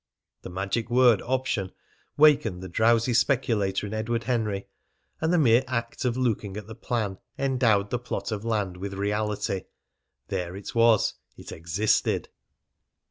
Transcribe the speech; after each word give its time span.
The 0.41 0.49
magic 0.49 0.89
word 0.89 1.21
"option" 1.21 1.71
wakened 2.17 2.63
the 2.63 2.67
drowsy 2.67 3.13
speculator 3.13 3.85
in 3.85 3.93
Edward 3.93 4.23
Henry. 4.23 4.65
And 5.21 5.31
the 5.31 5.37
mere 5.37 5.63
act 5.67 6.05
of 6.05 6.17
looking 6.17 6.57
at 6.57 6.65
the 6.65 6.73
plan 6.73 7.19
endowed 7.37 7.91
the 7.91 7.99
plot 7.99 8.31
of 8.31 8.43
land 8.43 8.77
with 8.77 8.95
reality. 8.95 9.65
There 10.29 10.55
it 10.55 10.73
was. 10.73 11.13
It 11.37 11.51
existed. 11.51 12.29